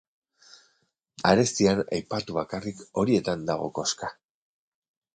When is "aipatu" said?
1.99-2.39